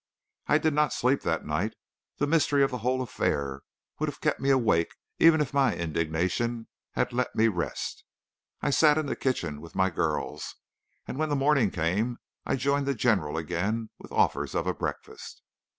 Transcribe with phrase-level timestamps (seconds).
[0.47, 1.75] "I did not sleep that night;
[2.17, 3.61] the mystery of the whole affair
[3.99, 8.03] would have kept me awake even if my indignation had let me rest.
[8.63, 10.55] I sat in the kitchen with my girls,
[11.07, 12.17] and when the morning came,
[12.47, 15.43] I joined the general again with offers of a breakfast.